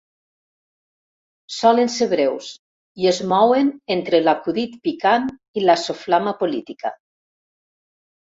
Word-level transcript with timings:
Solen 1.55 1.89
ser 1.95 2.07
breus 2.13 2.47
i 3.03 3.09
es 3.11 3.19
mouen 3.33 3.69
entre 3.97 4.23
l'acudit 4.23 4.79
picant 4.89 5.29
i 5.61 5.65
la 5.67 5.75
soflama 5.85 6.33
política. 6.43 6.95